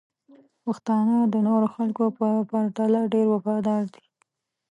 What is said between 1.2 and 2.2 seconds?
د نورو خلکو